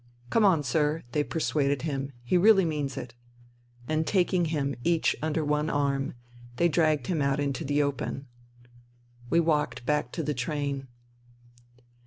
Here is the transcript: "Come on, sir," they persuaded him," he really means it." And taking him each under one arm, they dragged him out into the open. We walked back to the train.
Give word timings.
"Come 0.31 0.43
on, 0.43 0.63
sir," 0.63 1.03
they 1.11 1.23
persuaded 1.23 1.83
him," 1.83 2.11
he 2.23 2.35
really 2.35 2.65
means 2.65 2.97
it." 2.97 3.13
And 3.87 4.07
taking 4.07 4.45
him 4.45 4.73
each 4.83 5.15
under 5.21 5.45
one 5.45 5.69
arm, 5.69 6.15
they 6.55 6.67
dragged 6.67 7.05
him 7.05 7.21
out 7.21 7.39
into 7.39 7.63
the 7.63 7.83
open. 7.83 8.25
We 9.29 9.39
walked 9.39 9.85
back 9.85 10.11
to 10.13 10.23
the 10.23 10.33
train. 10.33 10.87